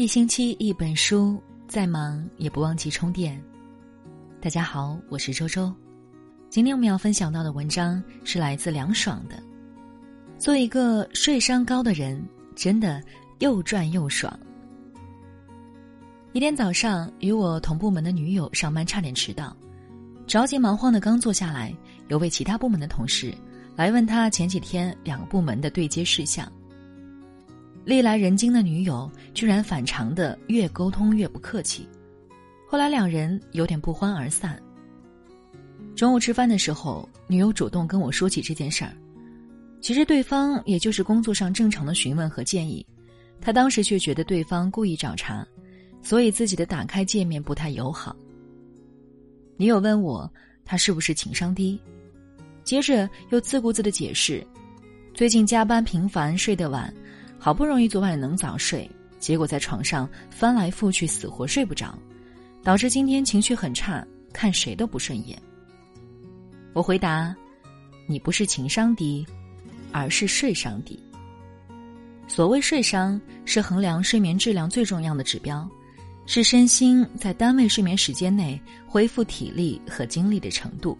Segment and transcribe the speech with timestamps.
[0.00, 3.38] 一星期一本书，再忙也不忘记充电。
[4.40, 5.70] 大家好，我是周周。
[6.48, 9.36] 今天我们要分享到的文章是来自凉爽的。
[10.38, 12.26] 做一个睡商高的人，
[12.56, 13.04] 真的
[13.40, 14.34] 又赚又爽。
[16.32, 19.54] 一天早上，与我同部门的女友上班差点迟到，
[20.26, 21.76] 着急忙慌的刚坐下来，
[22.08, 23.34] 有位其他部门的同事
[23.76, 26.50] 来问他前几天两个部门的对接事项。
[27.90, 31.88] 历来人精的女友，居然反常的越沟通越不客气。
[32.68, 34.56] 后来两人有点不欢而散。
[35.96, 38.92] 中午吃饭的时候，女友主动跟我说起这件事儿。
[39.80, 42.86] 其实对方也就是工作上正常的询问和建议，
[43.40, 45.44] 她当时却觉得对方故意找茬，
[46.00, 48.14] 所以自己的打开界面不太友好。
[49.56, 50.32] 女友问我，
[50.64, 51.76] 他是不是情商低？
[52.62, 54.46] 接着又自顾自的解释，
[55.12, 56.94] 最近加班频繁，睡得晚。
[57.42, 61.98] 好不容易昨晚能早睡，结果在床上翻来覆去，死活睡不着，
[62.62, 65.40] 导致今天情绪很差，看谁都不顺眼。
[66.74, 67.34] 我回答
[68.06, 69.26] ：“你不是情商低，
[69.90, 71.02] 而是睡商低。
[72.28, 75.66] 所谓睡商，是衡量睡眠质量最重要的指标，
[76.26, 80.96] 是身心在单位睡眠时间内恢复体力和精力的程度。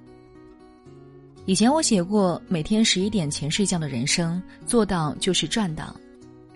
[1.44, 5.94] 以前我写过，每天十一点前睡觉的人生，做到就是赚到。”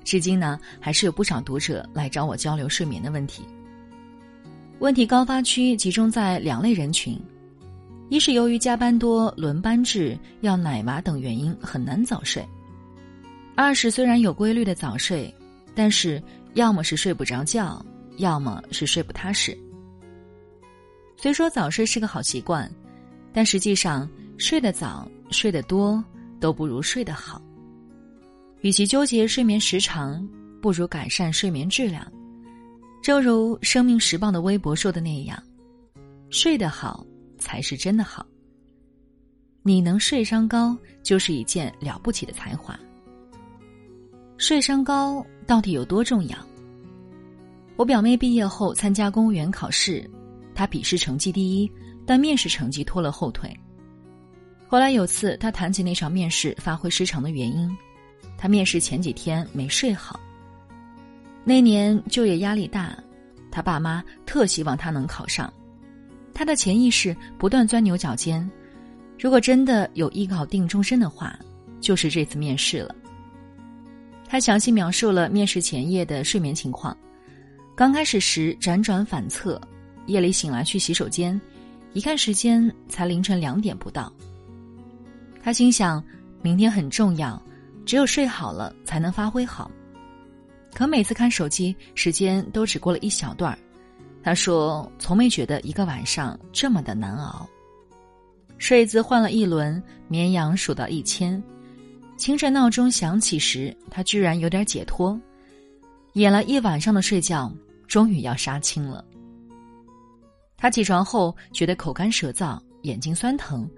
[0.05, 3.42] 至今呢，还是有不少读者来找我交流睡眠的问题。
[4.80, 7.19] 问题高发区集中在两类人群：
[8.11, 12.44] 一是由于加班多、轮班制、要奶娃等原因很难早睡；
[13.56, 15.33] 二是虽然有规律的早睡，
[15.74, 17.84] 但是要么是睡不着觉，
[18.18, 19.56] 要么是睡不踏实。
[21.16, 22.70] 虽说早睡是个好习惯，
[23.33, 26.05] 但实际上睡得早、睡得多
[26.39, 27.41] 都不如睡得好。
[28.64, 30.26] 与其纠结睡眠时长，
[30.62, 32.10] 不如改善睡眠质量。
[33.02, 35.40] 正如《生命时报》的微博说的那样
[36.33, 37.06] ：“睡得好
[37.39, 38.24] 才是真的好。”
[39.62, 42.74] 你能睡商高，就是一件了不起的才华。
[44.39, 46.39] 睡商高到底有多重要？
[47.77, 50.10] 我表妹毕业后参加公务员考试，
[50.55, 51.70] 她笔试成绩第一，
[52.06, 53.55] 但面试成绩拖了后腿。
[54.66, 57.70] 后来有次，她谈起那场面试发挥失常的原因。
[58.36, 60.18] 他面试前几天没睡好。
[61.45, 62.96] 那年就业压力大，
[63.50, 65.52] 他爸妈特希望他能考上。
[66.33, 68.50] 他的潜意识不断钻牛角尖，
[69.18, 71.39] 如果真的有艺考定终身的话，
[71.80, 72.95] 就是这次面试了。
[74.27, 76.96] 他详细描述了面试前夜的睡眠情况。
[77.77, 79.61] 刚开始时辗转反侧，
[80.06, 81.40] 夜里醒来去洗手间，
[81.92, 84.12] 一看时间才凌晨两点不到。
[85.42, 86.02] 他心想，
[86.40, 87.40] 明天很重要。
[87.84, 89.70] 只有睡好了才能发挥好，
[90.74, 93.58] 可每次看手机时间都只过了一小段儿。
[94.22, 97.46] 他说：“从没觉得一个晚上这么的难熬。”
[98.56, 101.42] 睡姿换了一轮，绵羊数到一千。
[102.17, 105.20] 清晨闹钟响起时，他居然有点解脱。
[106.14, 107.52] 演了一晚上的睡觉，
[107.86, 109.05] 终于要杀青了。
[110.56, 113.68] 他起床后觉得口干舌燥，眼睛酸疼，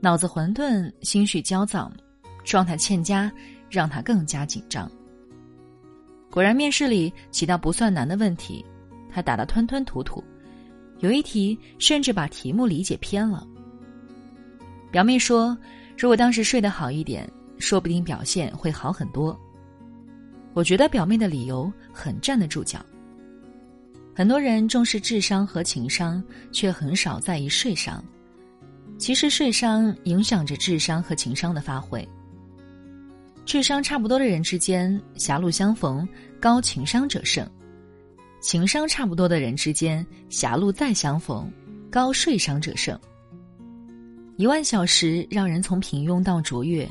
[0.00, 1.90] 脑子混沌，心绪焦躁，
[2.44, 3.32] 状态欠佳。
[3.74, 4.90] 让他更加紧张。
[6.30, 8.64] 果然，面试里几道不算难的问题，
[9.10, 10.22] 他答得吞吞吐吐，
[11.00, 13.46] 有一题甚至把题目理解偏了。
[14.90, 15.56] 表妹说
[15.98, 19.38] ：“如果当时睡得好一点，说不定表现会好很多。”
[20.54, 22.78] 我觉得表妹的理由很站得住脚。
[24.14, 28.04] 很多人重视智商和情商，却很少在意睡商。
[28.96, 32.08] 其实，睡商影响着智商和情商的发挥。
[33.44, 36.08] 智商差不多的人之间，狭路相逢，
[36.40, 37.46] 高情商者胜；
[38.40, 41.50] 情商差不多的人之间，狭路再相逢，
[41.90, 42.98] 高睡商者胜。
[44.36, 46.88] 一万小时让人从平庸到卓越，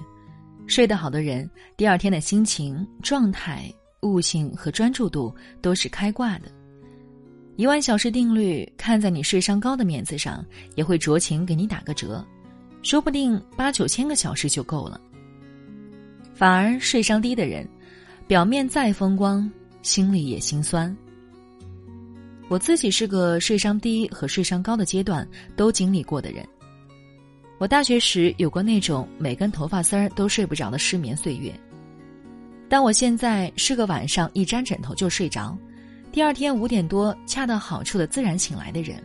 [0.68, 3.70] 睡得好的人，第二天的心情、状态、
[4.02, 6.52] 悟性和专注度都是开挂的。
[7.56, 10.46] 一万小时定律，看在你睡商高的面子上，
[10.76, 12.26] 也会酌情给你打个折，
[12.84, 15.02] 说不定八九千个小时就够了。
[16.34, 17.68] 反而睡商低的人，
[18.28, 19.50] 表面再风光，
[19.82, 20.96] 心里也心酸。
[22.50, 26.46] 我自己是个睡商低和睡商高的阶段都经历过的人。
[27.59, 31.53] 我大学时有过那种每根头发丝儿都睡不着的失眠岁月，
[32.68, 35.58] 但我现在是个晚上一沾枕头就睡着，
[36.12, 39.02] 第二天五点多恰到好处的自然醒来的人。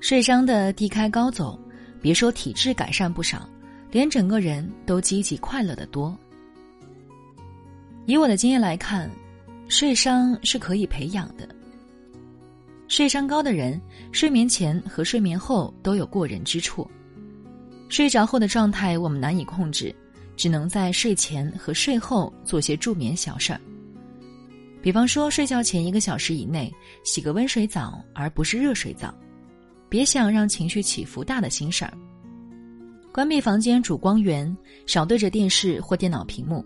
[0.00, 1.58] 睡商的低开高走，
[2.00, 3.46] 别说体质改善不少。
[3.90, 6.16] 连整个人都积极快乐的多。
[8.06, 9.10] 以我的经验来看，
[9.68, 11.48] 睡伤是可以培养的。
[12.88, 16.90] 睡伤高的人，睡眠前和睡眠后都有过人之处。
[17.88, 19.94] 睡着后的状态我们难以控制，
[20.36, 23.60] 只能在睡前和睡后做些助眠小事儿。
[24.82, 26.72] 比方说，睡觉前一个小时以内
[27.04, 29.14] 洗个温水澡，而不是热水澡。
[29.88, 31.92] 别想让情绪起伏大的心事儿。
[33.20, 34.56] 关闭房间主光源，
[34.86, 36.64] 少对着电视或电脑屏幕。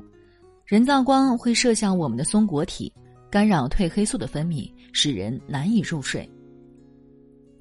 [0.64, 2.92] 人造光会射向我们的松果体，
[3.28, 6.30] 干扰褪黑素的分泌，使人难以入睡。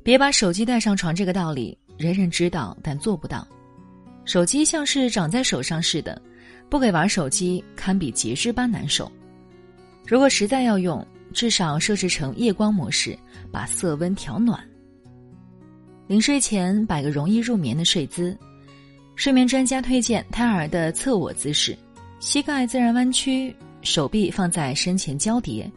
[0.03, 3.47] 别把手机带上床，这个道理人人知道，但做不到。
[4.25, 6.21] 手机像是长在手上似的，
[6.69, 9.11] 不给玩手机堪比截肢般难受。
[10.05, 11.03] 如果实在要用，
[11.33, 13.17] 至少设置成夜光模式，
[13.51, 14.63] 把色温调暖。
[16.05, 18.37] 临睡前摆个容易入眠的睡姿，
[19.15, 21.77] 睡眠专家推荐胎儿的侧卧姿势，
[22.19, 25.71] 膝盖自然弯曲，手臂放在身前交叠，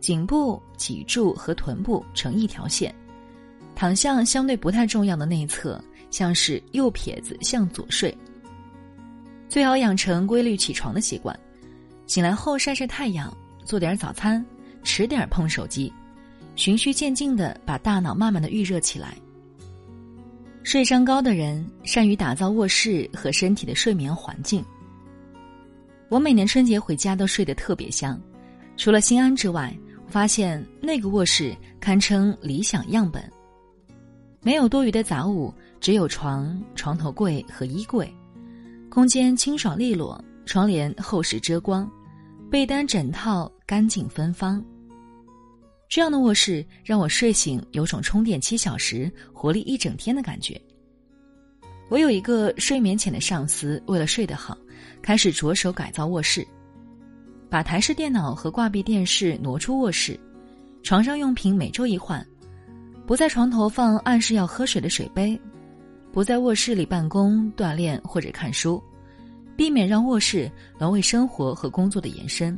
[0.00, 2.94] 颈部、脊柱和臀部成一条线，
[3.74, 8.16] 躺向相对不太重要的内侧，像是右撇子向左睡。
[9.48, 11.38] 最好养成规律起床的习惯，
[12.06, 14.44] 醒来后晒晒太阳，做点早餐，
[14.84, 15.92] 迟点碰手机，
[16.54, 19.16] 循序渐进的把大脑慢慢的预热起来。
[20.62, 24.64] 睡商高的人善于打造卧室和身体的睡眠环境。
[26.08, 28.20] 我每年春节回家都睡得特别香，
[28.76, 29.74] 除了心安之外，
[30.04, 33.22] 我发现那个卧室堪称理想样本。
[34.42, 38.12] 没有多余的杂物，只有床、床头柜和衣柜，
[38.90, 41.90] 空间清爽利落，窗帘厚实遮光，
[42.50, 44.62] 被单枕套干净芬芳。
[45.90, 50.58] 这样的卧室让我睡醒有种充电七小时、活力一整天的感觉。
[51.88, 54.56] 我有一个睡眠浅的上司，为了睡得好，
[55.02, 56.46] 开始着手改造卧室，
[57.48, 60.16] 把台式电脑和挂壁电视挪出卧室，
[60.84, 62.24] 床上用品每周一换，
[63.04, 65.36] 不在床头放暗示要喝水的水杯，
[66.12, 68.80] 不在卧室里办公、锻炼或者看书，
[69.56, 70.48] 避免让卧室
[70.78, 72.56] 沦为生活和工作的延伸。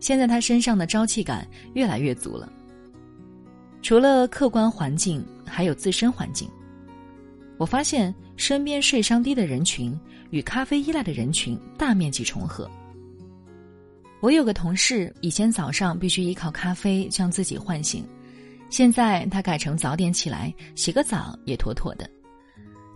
[0.00, 2.50] 现在他身上的朝气感越来越足了。
[3.82, 6.48] 除了客观环境，还有自身环境。
[7.56, 9.98] 我发现身边睡伤低的人群
[10.30, 12.70] 与咖啡依赖的人群大面积重合。
[14.20, 18.04] 我有个同事，以前早上必须依靠咖啡将自己唤醒，
[18.68, 22.08] 现在他改成早点起来洗个澡也妥妥的，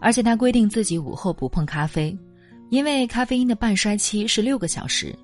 [0.00, 2.16] 而且他规定自己午后不碰咖啡，
[2.70, 5.16] 因为咖啡因的半衰期是六个小时。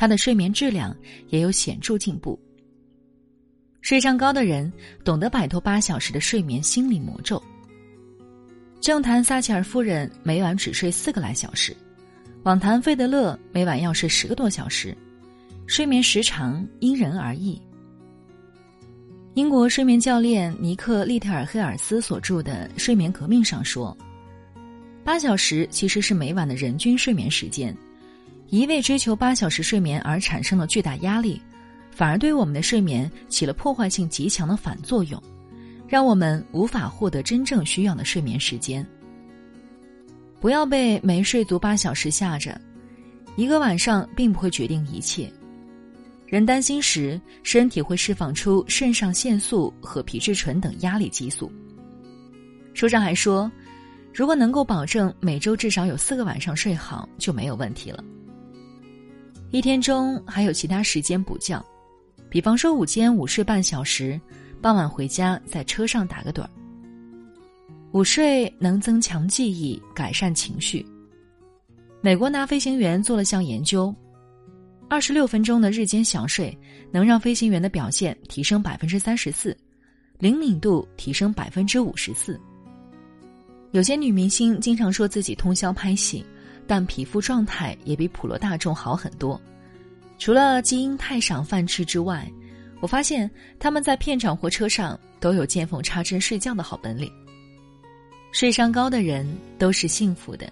[0.00, 0.96] 他的睡眠质量
[1.28, 2.40] 也有显著进步。
[3.82, 4.72] 睡上高的人
[5.04, 7.42] 懂得摆脱八小时的睡眠心理魔咒。
[8.80, 11.76] 政坛撒切尔夫人每晚只睡四个来小时，
[12.44, 14.96] 网坛费德勒每晚要睡十个多小时，
[15.66, 17.60] 睡眠时长因人而异。
[19.34, 23.94] 英国睡眠教练尼克利特尔黑尔斯所著的《睡眠革命》上说，
[25.04, 27.76] 八小时其实是每晚的人均睡眠时间。
[28.50, 31.40] 一味追求八小时睡眠而产生了巨大压力，
[31.92, 35.22] 反而对我们的睡眠起了破坏性极强的反作用，
[35.86, 38.84] 让我们无法获得真正需要的睡眠时间。
[40.40, 42.60] 不要被没睡足八小时吓着，
[43.36, 45.32] 一个晚上并不会决定一切。
[46.26, 51.52] 人担心时，身体会释放出肾上腺素和皮质醇等压力激素。
[52.74, 53.50] 书上还说，
[54.12, 58.02] 如果能够保证每周至少有四个晚上睡好，就没有问题了。
[59.52, 61.60] 一天中还有其他时间补觉，
[62.28, 64.20] 比方说午间午睡半小时，
[64.62, 66.50] 傍晚回家在车上打个盹儿。
[67.90, 70.86] 午睡能增强记忆，改善情绪。
[72.00, 73.92] 美国拿飞行员做了项研究，
[74.88, 76.56] 二十六分钟的日间小睡
[76.92, 79.56] 能让飞行员的表现提升百分之三十四，
[80.20, 82.40] 灵敏度提升百分之五十四。
[83.72, 86.24] 有些女明星经常说自己通宵拍戏。
[86.70, 89.40] 但皮肤状态也比普罗大众好很多，
[90.20, 92.30] 除了基因太赏饭吃之外，
[92.78, 97.10] 我发现他们在片场或车上都有见缝插针睡觉的好本领。
[98.30, 100.48] 睡商高的人都是幸福的，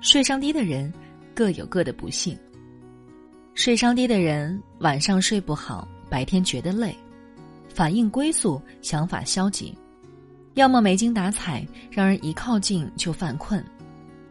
[0.00, 0.90] 睡商低的人
[1.34, 2.34] 各有各的不幸。
[3.54, 6.96] 睡商低的人晚上睡不好，白天觉得累，
[7.68, 9.76] 反应龟速，想法消极，
[10.54, 13.62] 要么没精打采，让人一靠近就犯困。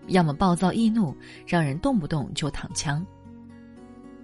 [0.07, 3.03] 要么暴躁易怒，让人动不动就躺枪；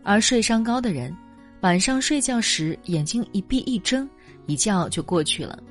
[0.03, 1.15] 而睡伤高的人，
[1.61, 4.09] 晚上睡觉时眼睛一闭一睁，
[4.45, 5.61] 一觉就过去了，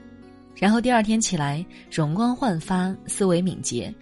[0.55, 3.95] 然后第二天起来容光焕发，思维敏捷，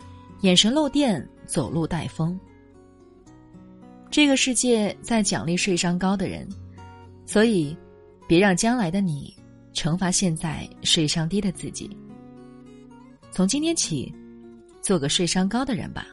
[0.43, 2.39] 眼神漏电，走路带风。
[4.11, 6.49] 这个世界在奖励睡伤高的人，
[7.27, 7.77] 所以，
[8.29, 9.35] 别让将来的你
[9.75, 11.91] 惩罚现在睡商低的自己。
[13.31, 14.15] 从今天起，
[14.87, 16.07] 做个睡商高的人吧。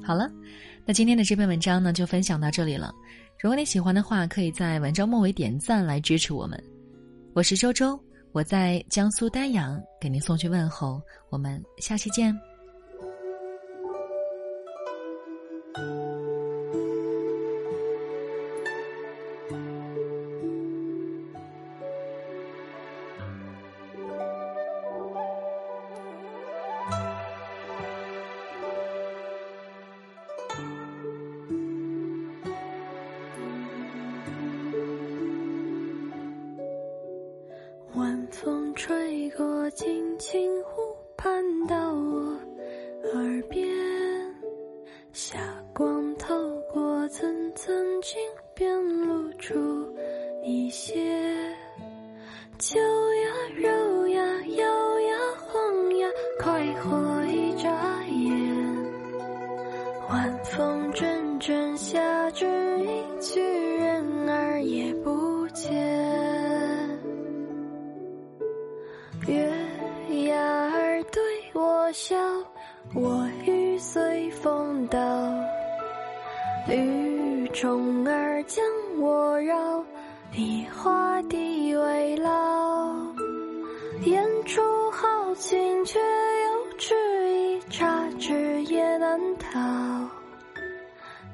[0.00, 0.30] 好了，
[0.86, 2.94] 那今天的这篇文章呢，就分享到这里了。
[3.42, 6.62] 如果你喜欢的话，可以在文章末尾点赞来支持我们。
[7.32, 7.98] 我是周周，
[8.30, 11.02] 我在江苏丹阳给您送去问候。
[11.30, 12.32] 我们下期见。
[37.96, 42.36] 晚风吹过轻轻湖畔，到我
[43.14, 43.68] 耳边，
[71.84, 72.16] 我笑，
[72.94, 74.98] 我欲随风倒。
[76.66, 78.64] 雨虫儿将
[78.98, 79.84] 我绕，
[80.34, 82.96] 梨花地为牢。
[84.02, 84.62] 言出
[84.92, 86.94] 豪情，却又迟
[87.28, 89.60] 疑，差之也难逃。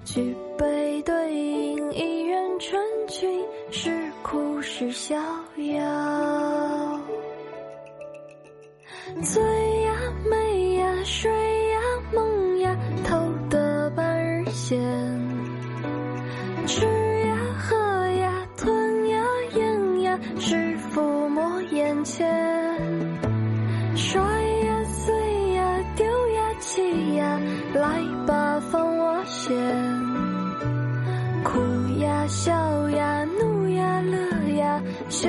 [0.05, 2.77] 举杯对饮，一人成
[3.07, 3.41] 群，
[3.71, 5.17] 是哭是笑
[32.31, 35.29] 笑呀，怒呀，乐呀，羞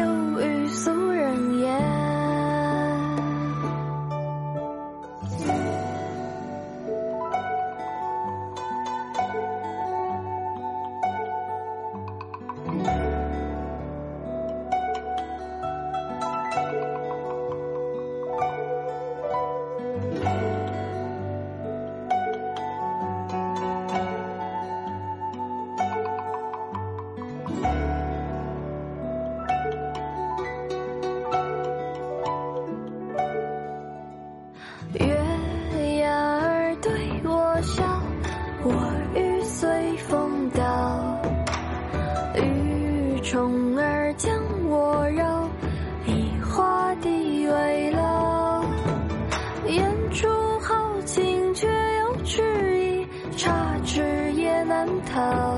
[54.92, 55.58] 也难逃。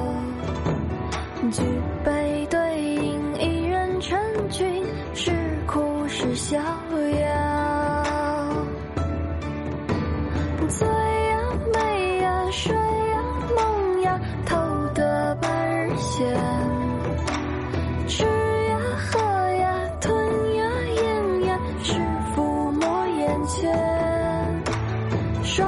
[1.52, 1.62] 举
[2.06, 4.18] 杯对饮，一人成
[4.50, 5.32] 群，是
[5.68, 6.64] 哭是逍遥。
[10.70, 11.38] 醉呀，
[11.74, 13.24] 美呀，睡呀，
[13.56, 14.56] 梦呀，偷
[14.94, 16.28] 得半日闲。
[18.08, 19.20] 吃呀，喝
[19.56, 20.16] 呀，吞
[20.56, 21.94] 呀，咽呀，是
[22.36, 23.72] 抚摸眼前。
[25.44, 25.66] 摔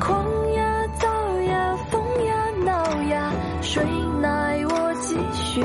[0.00, 3.32] 狂呀，躁呀，疯呀，闹呀，
[3.62, 3.82] 谁
[4.20, 5.62] 奈我继续？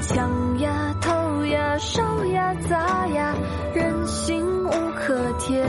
[0.00, 3.34] 抢呀，偷呀，烧呀，砸呀，
[3.74, 5.64] 人心无可填。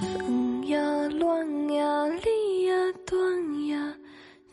[0.00, 0.80] 分呀，
[1.18, 2.74] 乱呀，离呀，
[3.04, 3.94] 断呀，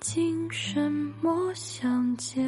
[0.02, 2.46] 今生莫相见。